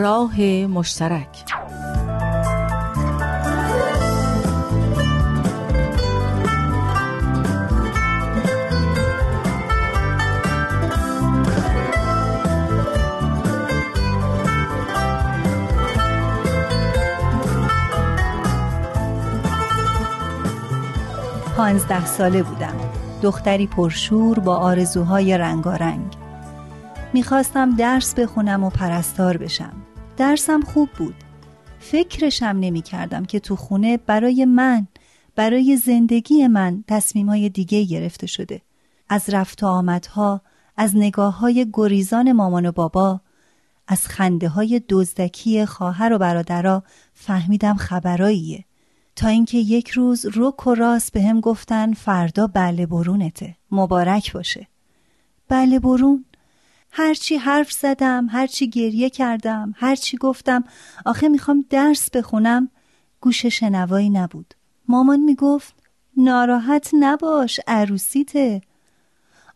[0.00, 1.44] راه مشترک.
[21.56, 22.74] پانزده ساله بودم.
[23.22, 26.16] دختری پرشور با آرزوهای رنگارنگ.
[27.12, 29.79] می‌خواستم درس بخونم و پرستار بشم.
[30.20, 31.14] درسم خوب بود.
[31.78, 34.86] فکرشم نمی کردم که تو خونه برای من
[35.36, 38.62] برای زندگی من تصمیمهای دیگه گرفته شده.
[39.08, 40.40] از رفت و آمدها
[40.76, 43.20] از نگاه های گریزان مامان و بابا
[43.88, 46.82] از خنده های دزدکی خواهر و برادرا
[47.14, 48.64] فهمیدم خبراییه.
[49.16, 53.56] تا اینکه یک روز رک و راست به هم گفتن فردا بله برونته.
[53.70, 54.66] مبارک باشه.
[55.48, 56.24] بله برون
[56.90, 60.64] هرچی حرف زدم هرچی گریه کردم هرچی گفتم.
[61.06, 62.70] آخه می‌خوام درس بخونم.
[63.20, 64.54] گوش شنوایی نبود.
[64.88, 65.74] مامان می‌گفت
[66.16, 68.60] ناراحت نباش عروسیته.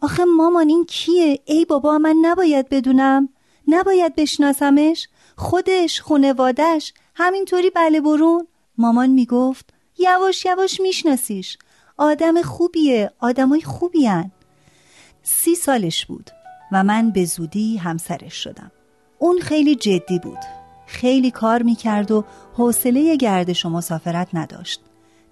[0.01, 3.29] آخه مامان این کیه؟ ای بابا من نباید بدونم.
[3.69, 5.09] نباید بشناسمش.
[5.37, 8.47] خودش خونوادش همینطوری بله برون.
[8.79, 11.59] مامان می‌گفت یواش یواش میشناسیش.
[11.97, 14.33] آدم خوبیه آدمای خوبیان.
[15.23, 16.31] سی سالش بود.
[16.75, 18.71] و من به زودی همسرش شدم.
[19.19, 20.39] اون خیلی جدی بود.
[20.87, 24.81] خیلی کار می‌کرد و حوصله گردش و مسافرت نداشت.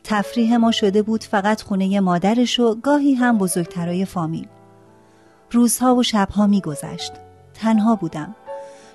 [0.05, 4.47] تفریح ما شده بود فقط خونه مادرش و گاهی هم بزرگترای فامیل.
[5.51, 7.13] روزها و شبها میگذشت.
[7.55, 8.37] تنها بودم.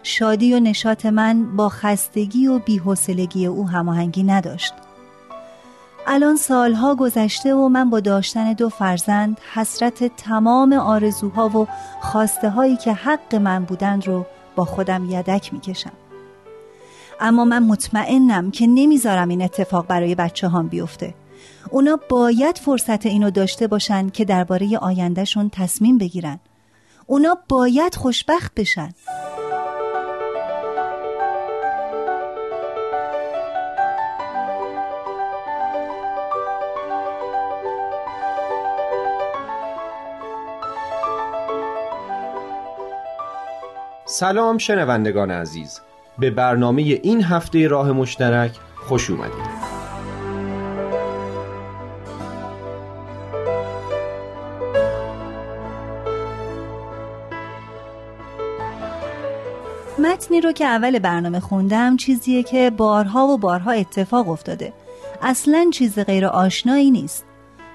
[0.04, 4.74] شادی و نشاط من با خستگی و بیحسلگی او هماهنگی نداشت.
[6.10, 11.68] الان سالها گذشته و من با داشتن دو فرزند حسرت تمام آرزوها و
[12.02, 14.26] خواسته هایی که حق من بودند رو
[14.56, 15.92] با خودم یدک می‌کشم.
[17.20, 21.14] اما من مطمئنم که نمی‌ذارم این اتفاق برای بچه هم بیفته.
[21.72, 26.40] اونا باید فرصت اینو داشته باشن که درباره آیندهشون تصمیم بگیرن.
[27.06, 28.90] اونا باید خوشبخت بشن.
[44.20, 45.80] سلام شنوندگان عزیز.
[46.20, 49.46] به برنامه این هفته راه مشترک خوش اومدید.
[60.00, 64.74] متنی رو که اول برنامه خوندم چیزیه که بارها و بارها اتفاق افتاده.
[65.22, 67.26] اصلا چیز غیر آشنایی نیست.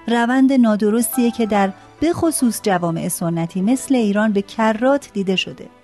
[0.07, 5.82] روند نادرستیه که در بخصوص جوامع سنتی مثل ایران به کرات دیده شده.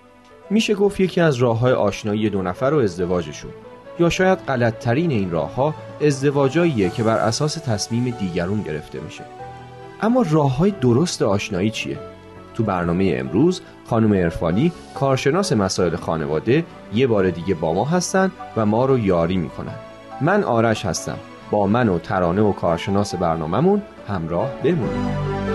[0.49, 3.51] میشه گفت یکی از راه های آشنایی دو نفر و ازدواجشون.
[3.99, 9.23] یا شاید غلطترین این راه ها ازدواجاییه که بر اساس تصمیم دیگرون گرفته میشه.
[10.01, 11.97] اما راه های درست آشنایی چیه؟
[12.53, 18.65] تو برنامه امروز خانم ارفانی کارشناس مسائل خانواده یه بار دیگه با ما هستن و
[18.65, 19.75] ما رو یاری می‌کنن.
[20.21, 21.17] من آرش هستم.
[21.51, 25.48] با من و ترانه و کارشناس برنامهمون همراه بمونید.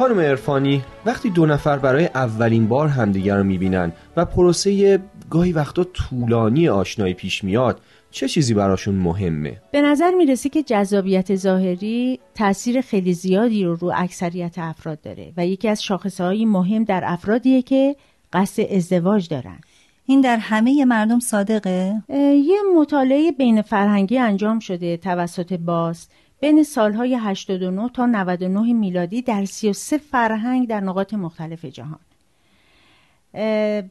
[0.00, 4.98] خانم ارفانی وقتی دو نفر برای اولین بار همدیگر رو می‌بینن و پروسه
[5.30, 11.36] گاهی وقتا طولانی آشنایی پیش میاد چه چیزی براشون مهمه؟ به نظر می‌رسه که جذابیت
[11.36, 17.02] ظاهری تاثیر خیلی زیادی رو رو اکثریت افراد داره و یکی از شاخصه مهم در
[17.06, 17.96] افرادیه که
[18.32, 19.60] قصد ازدواج دارن
[20.06, 22.02] این در همه مردم صادقه؟
[22.44, 26.10] یه مطالعه بین فرهنگی انجام شده توسط باست
[26.40, 31.98] بین سالهای 89 تا 99 میلادی در 33 فرهنگ در نقاط مختلف جهان.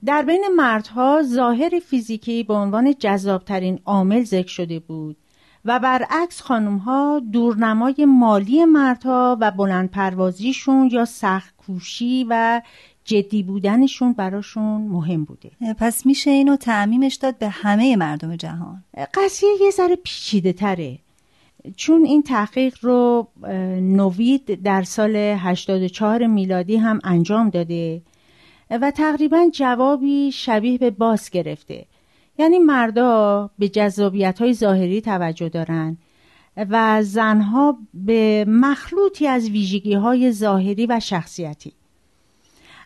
[0.05, 5.17] در بین مردها ظاهر فیزیکی به عنوان جذابترین عامل ذکر شده بود
[5.65, 12.61] و برعکس خانمها دورنمای مالی مردها و بلند پروازیشون یا سخت کوشی و
[13.03, 15.51] جدی بودنشون براشون مهم بوده.
[15.79, 20.99] پس میشه اینو تعمیمش داد به همه مردم جهان؟ قضیه یه ذره پیچیده تره
[21.75, 23.27] چون این تحقیق رو
[23.81, 28.01] نوید در سال 84 میلادی هم انجام داده
[28.71, 31.85] و تقریبا جوابی شبیه به باس گرفته.
[32.37, 35.97] یعنی مردا به جذابیت های ظاهری توجه دارند
[36.57, 41.73] و زنها به مخلوطی از ویژگی های ظاهری و شخصیتی.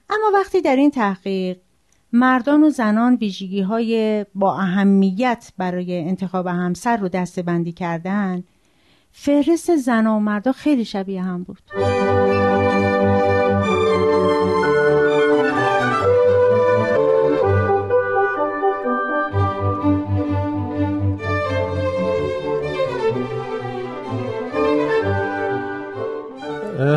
[0.10, 1.58] اما وقتی در این تحقیق
[2.14, 8.44] مردان و زنان ویژگی های با اهمیت برای انتخاب همسر رو دسته بندی کردن
[9.16, 11.62] فهرست زن و مردا خیلی شبیه هم بود.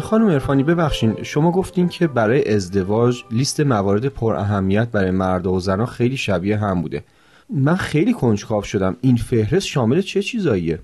[0.01, 5.61] خانم ارفانی ببخشین شما گفتین که برای ازدواج لیست موارد پر اهمیت برای مرد و
[5.61, 7.05] زنها خیلی شبیه هم بوده.
[7.51, 8.97] من خیلی کنجکاو شدم.
[9.01, 10.79] این فهرست شامل چه چیزاییه؟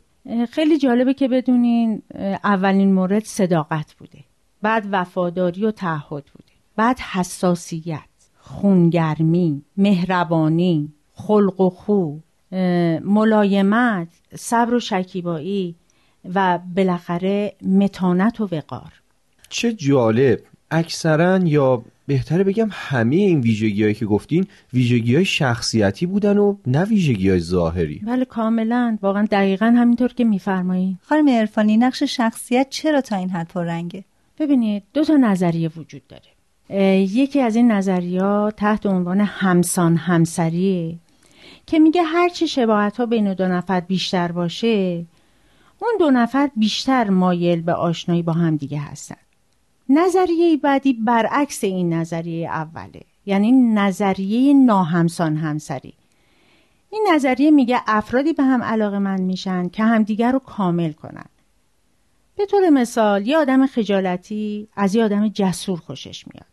[0.51, 2.03] خیلی جالبه که بدونین
[2.45, 4.19] اولین مورد صداقت بوده.
[4.63, 6.53] بعد وفاداری و تعهد بوده.
[6.77, 8.01] بعد حساسیت
[8.39, 12.17] خونگرمی مهربانی خلق و خو
[13.05, 15.75] ملایمت صبر و شکیبایی
[16.35, 18.93] و بالاخره متانت و وقار.
[19.49, 20.41] چه جالب.
[20.73, 26.57] اکثرا یا بهتره بگم همه این ویژگی هایی که گفتین ویژگی های شخصیتی بودن و
[26.67, 28.03] نه ویژگی های ظاهری.
[28.07, 28.99] بله کاملا.
[29.03, 34.05] واقعا دقیقا همینطور که میفرمایید خانم ارفانی نقش شخصیت چرا تا این حد رنگه؟
[34.39, 36.33] ببینید دو تا نظریه وجود داره.
[37.01, 40.95] یکی از این نظریات تحت عنوان همسان همسریه
[41.67, 45.05] که میگه هرچی شباهت ها بین دو نفر بیشتر باشه
[45.79, 49.17] اون دو نفر بیشتر مایل به آشنایی با همدیگه هستن.
[49.89, 55.95] نظریه بعدی برعکس این نظریه اوله یعنی نظریه ناهمسان همسری.
[56.91, 61.27] این نظریه میگه افرادی به هم علاقه من میشن که همدیگر رو کامل کنن.
[62.37, 66.52] به طور مثال یه آدم خجالتی از یه آدم جسور خوشش میاد.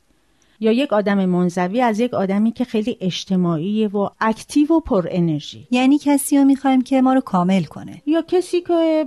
[0.59, 5.67] یا یک آدم منزوی از یک آدمی که خیلی اجتماعی و اکتیو و پر انرژی.
[5.71, 8.01] یعنی کسی رو می‌خوایم که ما رو کامل کنه.
[8.05, 9.05] یا کسی که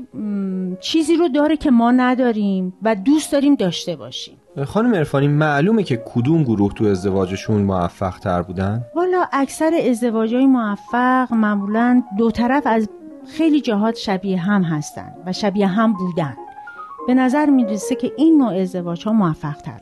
[0.81, 4.35] چیزی رو داره که ما نداریم و دوست داریم داشته باشیم.
[4.67, 10.47] خانم ارفانی معلومه که کدوم گروه تو ازدواجشون موفق تر بودن؟ والا اکثر ازدواج های
[10.47, 12.89] موفق معمولا دو طرف از
[13.27, 16.37] خیلی جهات شبیه هم هستن و شبیه هم بودن.
[17.07, 19.81] به نظر می‌رسه که این نوع ازدواج ها موفق تر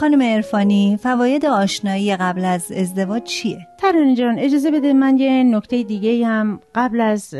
[0.00, 5.82] خانم ارفانی فواید آشنایی قبل از ازدواج چیه؟ ترانه جان اجازه بده من یه نکته
[5.82, 7.30] دیگه هم قبل از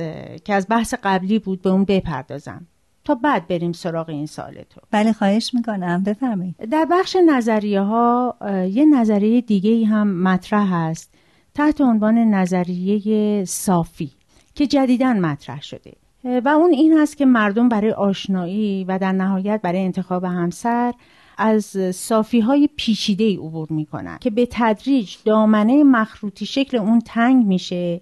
[0.45, 2.67] که از بحث قبلی بود به اون بپردازم.
[3.05, 4.81] تا بعد بریم سراغ این سال تو.
[4.91, 6.03] بله خواهش می‌کنم.
[6.03, 6.57] بفرمایید.
[6.71, 8.37] در بخش نظریه ها
[8.71, 11.15] یه نظریه دیگه هم مطرح هست
[11.55, 14.11] تحت عنوان نظریه صافی
[14.55, 15.93] که جدیدا مطرح شده.
[16.25, 20.95] و اون این هست که مردم برای آشنایی و در نهایت برای انتخاب همسر
[21.41, 27.47] از صافی های پیچیده ای عبور می‌کنن که به تدریج دامنه مخروطی شکل اون تنگ
[27.47, 28.01] میشه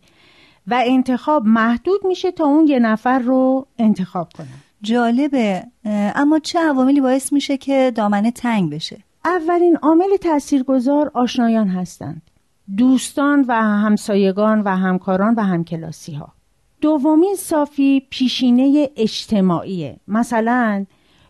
[0.66, 4.46] و انتخاب محدود میشه تا اون یه نفر رو انتخاب کنن
[4.82, 5.62] جالبه.
[6.14, 12.22] اما چه عواملی باعث میشه که دامنه تنگ بشه؟ اولین عامل تاثیرگذار آشنایان هستند.
[12.76, 16.32] دوستان و همسایگان و همکاران و همکلاسی ها
[16.80, 19.96] دومین صافی پیشینه اجتماعیه.
[20.08, 20.86] مثلا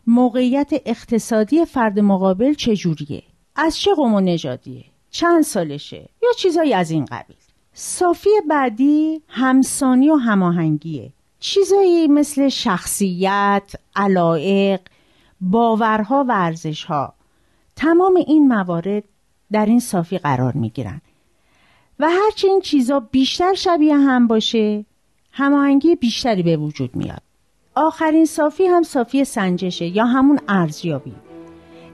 [0.08, 3.22] موقعیت اقتصادی فرد مقابل چجوریه؟
[3.56, 7.36] از چه قوم و نژادیه؟ چند سالشه؟ یا چیزایی از این قبیل؟
[7.72, 11.12] صافی بعدی همسانی و هماهنگیه.
[11.40, 14.80] چیزایی مثل شخصیت، علایق،
[15.40, 17.14] باورها و ارزشها.
[17.76, 19.04] تمام این موارد
[19.52, 21.00] در این صافی قرار می گیرن.
[21.98, 24.84] و هرچی این چیزا بیشتر شبیه هم باشه
[25.32, 27.27] هماهنگی بیشتری به وجود میاد.
[27.78, 31.14] آخرین صافی هم صافی سنجشه یا همون ارزیابی.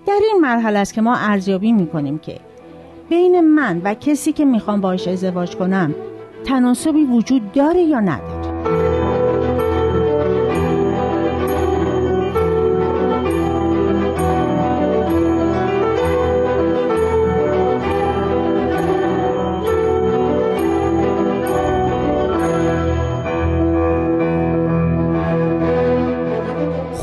[0.06, 2.40] در این مرحله است که ما ارزیابی می‌کنیم که
[3.08, 5.94] بین من و کسی که می‌خوام باش ازدواج کنم
[6.44, 8.33] تناسبی وجود داره یا نداره.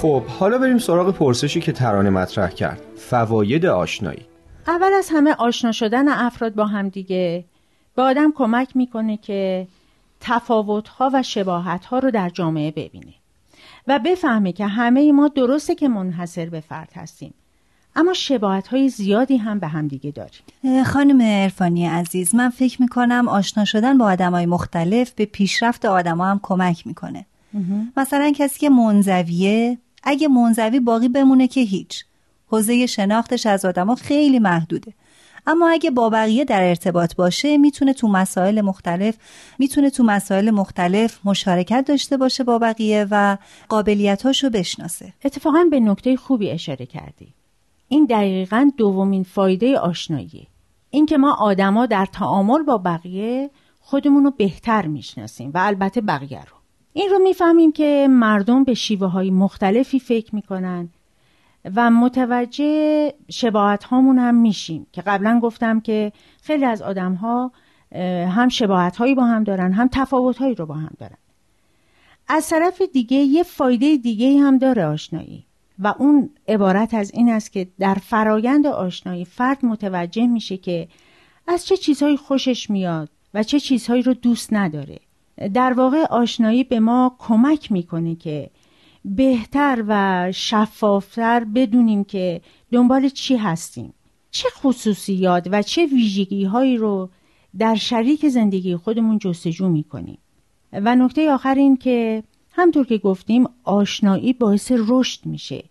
[0.01, 2.81] خب حالا بریم سراغ پرسشی که ترانه مطرح کرد.
[2.95, 4.25] فواید آشنایی.
[4.67, 7.43] اول از همه آشنا شدن افراد با همدیگه
[7.95, 9.67] به آدم کمک می‌کنه که
[10.19, 13.13] تفاوتها و شباهتها رو در جامعه ببینه
[13.87, 17.33] و بفهمه که همه ما درسته که منحصر به فرد هستیم.
[17.95, 20.83] اما شباهت های زیادی هم به همدیگه داریم.
[20.83, 26.21] خانم عرفانی عزیز من فکر می‌کنم آشنا شدن با آدم های مختلف به پیشرفت آدم
[26.21, 27.25] هم کمک می‌کنه.
[27.97, 32.05] مثلا کسی که منزویه اگه منزوی باقی بمونه که هیچ.
[32.47, 34.93] حوزه شناختش از آدما خیلی محدوده.
[35.47, 39.15] اما اگه با بقیه در ارتباط باشه می‌تونه تو مسائل مختلف
[39.59, 43.37] می‌تونه تو مسائل مختلف مشارکت داشته باشه با بقیه و
[43.69, 45.13] قابلیتاشو بشناسه.
[45.25, 47.33] اتفاقا به نکته خوبی اشاره کردی.
[47.87, 50.47] این دقیقا دومین فایده آشنایی.
[50.89, 56.60] اینکه ما آدما در تعامل با بقیه خودمون رو بهتر می‌شناسیم و البته بقیه رو.
[56.93, 60.89] این رو می‌فهمیم که مردم به شیوه های مختلفی فکر می‌کنن
[61.75, 67.51] و متوجه شباهت هامون هم میشیم که قبلا گفتم که خیلی از آدم ها
[68.29, 71.17] هم شباهت هایی با هم دارن هم تفاوت هایی رو با هم دارن.
[72.27, 75.45] از طرف دیگه یه فایده دیگه هم داره آشنایی
[75.79, 80.87] و اون عبارت از این است که در فرایند آشنایی فرد متوجه میشه که
[81.47, 84.99] از چه چیزهایی خوشش میاد و چه چیزهایی رو دوست نداره.
[85.53, 88.49] در واقع آشنایی به ما کمک می‌کنه که
[89.05, 93.93] بهتر و شفافتر بدونیم که دنبال چی هستیم.
[94.31, 97.09] چه خصوصیات و چه ویژگی هایی رو
[97.57, 100.17] در شریک زندگی خودمون جستجو می‌کنیم.
[100.73, 105.63] و نکته آخر این که همطور که گفتیم آشنایی باعث رشد میشه.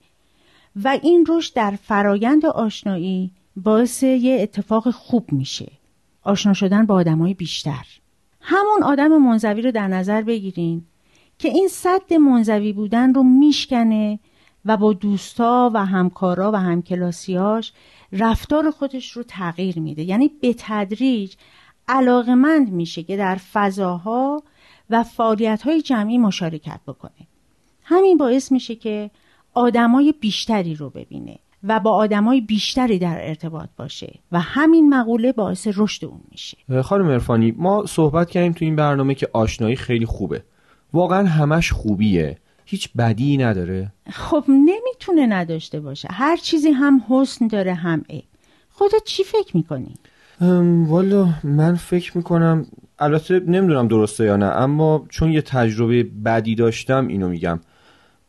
[0.84, 5.72] و این رشد در فرایند آشنایی باعث یه اتفاق خوب میشه.
[6.22, 7.86] آشنا شدن با آدمای بیشتر.
[8.40, 10.84] همون آدم منزوی رو در نظر بگیرین
[11.38, 14.18] که این صد منزوی بودن رو میشکنه
[14.64, 17.72] و با دوستا و همکارا و همکلاسیاش
[18.12, 20.02] رفتار خودش رو تغییر میده.
[20.02, 21.34] یعنی به تدریج
[21.88, 24.42] علاقمند میشه که در فضاها
[24.90, 27.26] و فعالیت های جمعی مشارکت بکنه.
[27.82, 29.10] همین باعث میشه که
[29.54, 31.38] آدمای بیشتری رو ببینه.
[31.64, 36.82] و با آدمای بیشتری در ارتباط باشه و همین مقوله باعث رشد اون میشه.
[36.82, 40.42] خانم ارفانی ما صحبت کردیم تو این برنامه که آشنایی خیلی خوبه.
[40.92, 42.38] واقعا همش خوبیه.
[42.64, 43.92] هیچ بدی نداره.
[44.10, 46.08] خب نمی‌تونه نداشته باشه.
[46.10, 48.24] هر چیزی هم حسن داره هم عیب.
[48.70, 49.94] خودت چی فکر می‌کنی؟
[50.86, 52.66] والا من فکر می‌کنم
[52.98, 57.60] البته نمی‌دونم درسته یا نه اما چون یه تجربه بدی داشتم اینو میگم.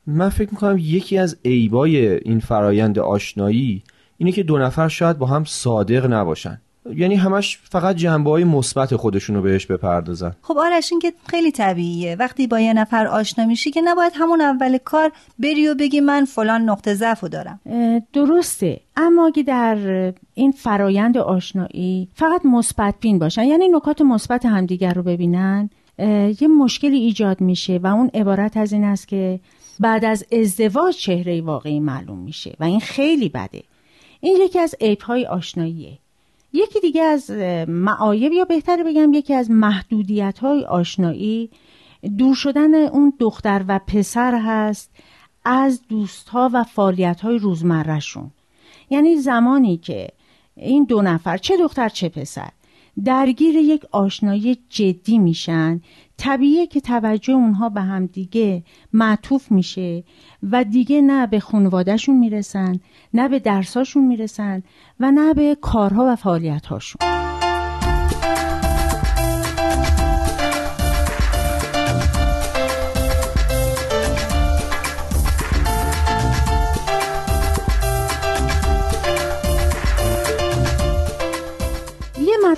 [0.07, 3.83] من فکر می‌کنم یکی از عیبای این فرایند آشنایی
[4.17, 6.61] اینه که دو نفر شاید با هم صادق نباشن.
[6.95, 10.35] یعنی همش فقط جنبه های مثبت خودشون رو بهش بپردازن.
[10.41, 12.15] خب آرش این که خیلی طبیعیه.
[12.15, 16.25] وقتی با یه نفر آشنا میشی که نباید همون اول کار بری و بگی من
[16.25, 17.59] فلان نقطه ضعف دارم.
[18.13, 18.79] درسته.
[18.97, 19.77] اما اگه در
[20.33, 25.69] این فرایند آشنایی فقط مثبت بین باشن یعنی نکات مثبت همدیگر رو ببینن
[26.41, 29.39] یه مشکلی ایجاد میشه و اون عبارت از این است که
[29.79, 33.63] بعد از ازدواج چهره واقعی معلوم میشه و این خیلی بده.
[34.19, 35.97] این یکی از عیبهای آشناییه.
[36.53, 37.31] یکی دیگه از
[37.67, 41.49] معایب یا بهتر بگم یکی از محدودیت های آشنایی
[42.17, 44.91] دور شدن اون دختر و پسر هست
[45.45, 48.31] از دوست ها و فعالیت های روزمرهشون.
[48.89, 50.07] یعنی زمانی که
[50.55, 52.49] این دو نفر چه دختر چه پسر
[53.05, 55.81] درگیر یک آشنایی جدی میشن
[56.23, 58.63] طبیعیه که توجه اونها به هم دیگه
[58.93, 60.03] معطوف میشه
[60.51, 62.79] و دیگه نه به خانوادهشون می‌رسن
[63.13, 64.63] نه به درساشون می‌رسن
[64.99, 67.30] و نه به کارها و فعالیتهاشون.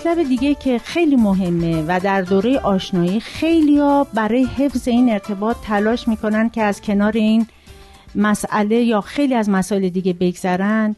[0.06, 5.58] مطلب دیگه که خیلی مهمه و در دوره آشنایی خیلی ها برای حفظ این ارتباط
[5.64, 7.46] تلاش می‌کنن که از کنار این
[8.16, 10.96] مسئله یا خیلی از مسائل دیگه بگذرن.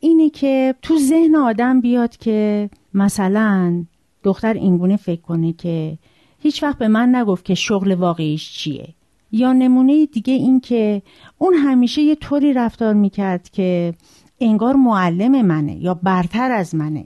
[0.00, 3.84] اینه که تو ذهن آدم بیاد که مثلا
[4.22, 5.98] دختر اینگونه فکر کنه که
[6.38, 8.88] هیچ وقت به من نگفت که شغل واقعیش چیه.
[9.32, 11.02] یا نمونه دیگه این که
[11.38, 13.94] اون همیشه یه طوری رفتار می‌کرد که
[14.40, 17.04] انگار معلم منه یا برتر از منه.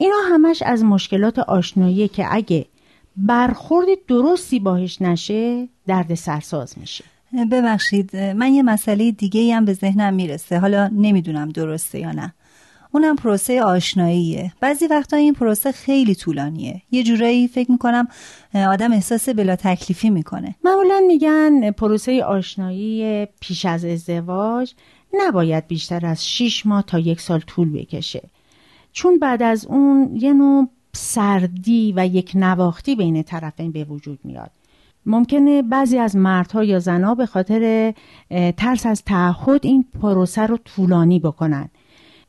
[0.00, 2.66] اینا همش از مشکلات آشنایی که اگه
[3.16, 7.04] برخورد درستی باهش نشه درد سرساز میشه.
[7.50, 10.58] ببخشید من یه مسئله دیگه هم به ذهنم می‌رسه.
[10.58, 12.34] حالا نمی‌دونم درسته یا نه.
[12.92, 14.52] اونم پروسه آشناییه.
[14.60, 16.82] بعضی وقتا این پروسه خیلی طولانیه.
[16.90, 18.08] یه جورایی فکر می‌کنم
[18.54, 20.54] آدم احساس بلا تکلیفی می‌کنه.
[20.64, 24.72] معمولا میگن پروسه آشنایی پیش از ازدواج
[25.12, 28.22] نباید بیشتر از 6 ماه تا یک سال طول بکشه.
[28.92, 34.50] چون بعد از اون یه نوع سردی و یک نواختی بین طرفین به وجود میاد.
[35.06, 37.94] ممکنه بعضی از مردها یا زنها به خاطر
[38.56, 41.68] ترس از تعهد این پروسه رو طولانی بکنن.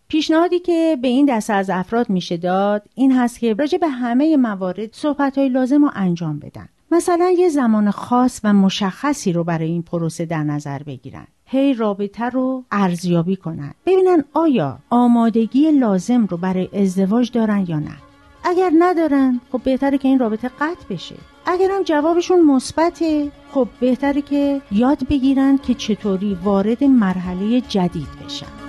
[0.07, 4.37] پیشنهادی که به این دسته از افراد میشه داد این هست که راجع به همه
[4.37, 6.69] موارد صحبت های لازم رو انجام بدن.
[6.91, 11.27] مثلا یه زمان خاص و مشخصی رو برای این پروسه در نظر بگیرن.
[11.51, 13.73] هی رابطه رو ارزیابی کنن.
[13.85, 17.95] ببینن آیا آمادگی لازم رو برای ازدواج دارن یا نه.
[18.43, 21.15] اگر ندارن خب بهتره که این رابطه قطع بشه.
[21.45, 28.60] اگر هم جوابشون مثبته خب بهتره که یاد بگیرن که چطوری وارد مرحله جدید بشن.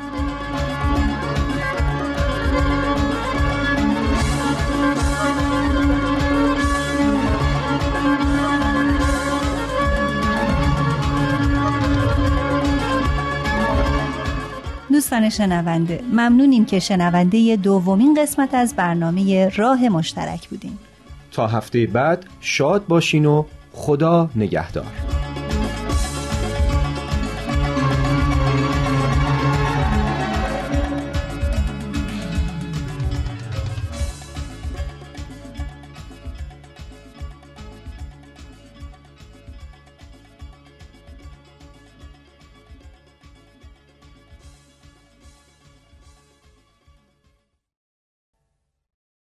[15.02, 20.78] دوستان شنونده ممنونیم که شنونده دومین قسمت از برنامه راه مشترک بودیم
[21.32, 25.21] تا هفته بعد شاد باشین و خدا نگهدار.